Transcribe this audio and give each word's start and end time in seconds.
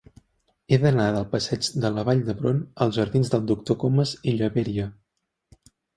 He 0.71 0.77
d'anar 0.83 1.05
del 1.15 1.27
passeig 1.33 1.67
de 1.83 1.91
la 1.97 2.05
Vall 2.09 2.23
d'Hebron 2.29 2.63
als 2.85 2.97
jardins 3.01 3.31
del 3.35 3.45
Doctor 3.53 3.77
Comas 3.85 4.15
i 4.33 4.35
Llaberia. 4.41 4.87